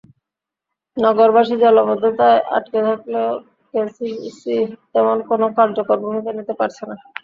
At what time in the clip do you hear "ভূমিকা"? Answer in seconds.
6.03-6.31